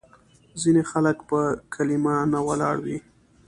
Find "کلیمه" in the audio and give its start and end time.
1.73-2.15